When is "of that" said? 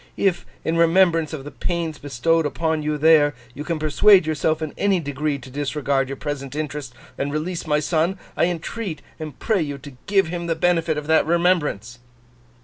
10.97-11.27